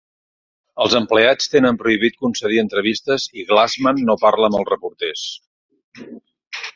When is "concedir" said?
2.25-2.57